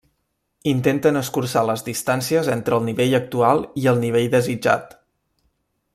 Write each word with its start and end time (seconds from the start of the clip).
Intenten 0.71 1.19
escurçar 1.19 1.63
les 1.69 1.85
distàncies 1.91 2.49
entre 2.55 2.79
el 2.79 2.89
nivell 2.89 3.15
actual 3.21 3.65
i 3.83 3.87
el 3.93 4.03
nivell 4.07 4.29
desitjat. 4.37 5.01